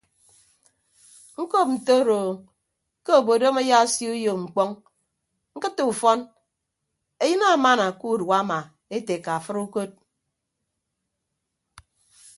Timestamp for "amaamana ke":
7.45-8.05